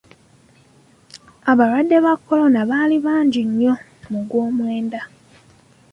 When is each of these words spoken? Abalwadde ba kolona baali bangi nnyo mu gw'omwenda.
Abalwadde 1.51 1.97
ba 2.05 2.13
kolona 2.25 2.61
baali 2.69 2.97
bangi 3.05 3.41
nnyo 3.47 3.73
mu 4.11 4.19
gw'omwenda. 4.29 5.01